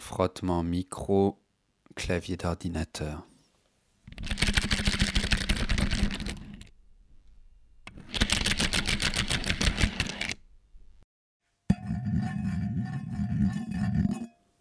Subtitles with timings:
[0.00, 1.38] Frottement micro,
[1.94, 3.26] clavier d'ordinateur.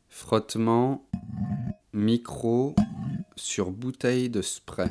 [0.09, 1.07] Frottement
[1.93, 2.75] micro
[3.37, 4.89] sur bouteille de spray.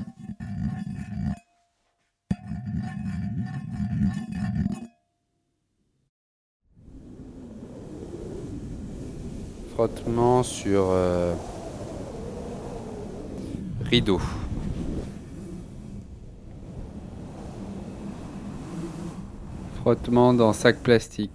[9.79, 11.37] Frottement sur euh,
[13.85, 14.21] rideau.
[19.77, 21.31] Frottement dans sac plastique.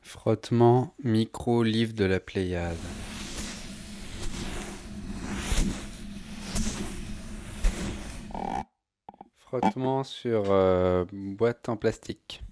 [0.00, 2.78] Frottement micro livre de la Pléiade.
[10.04, 12.42] Sur euh, boîte en plastique.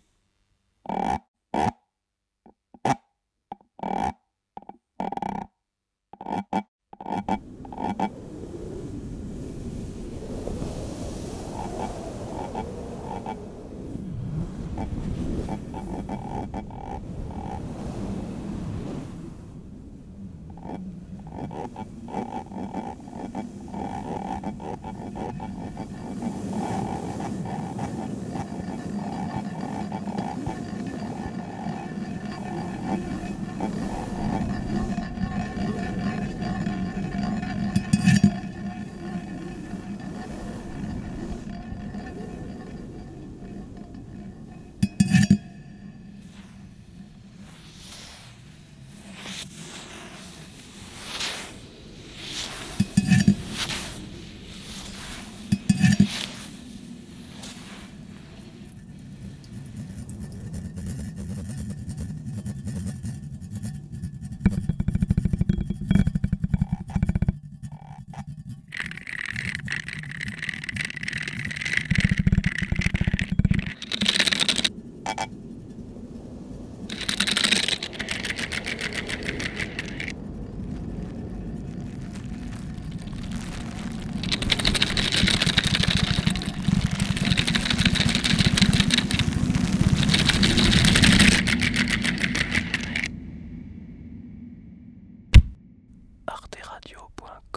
[96.27, 97.52] arteradio.com